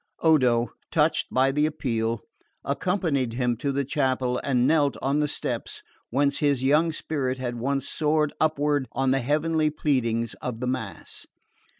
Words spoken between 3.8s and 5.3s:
chapel, and knelt on the